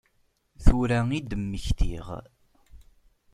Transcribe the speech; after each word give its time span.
Tura 0.63 0.99
i 1.17 1.19
d-mmektiɣ. 1.29 2.07